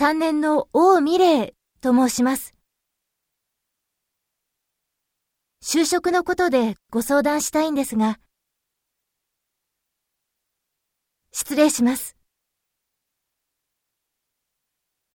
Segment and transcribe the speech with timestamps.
[0.00, 2.54] 3年の王美玲と申します。
[5.60, 8.20] 就職のことでご相談したいんですが、
[11.32, 12.17] 失礼します。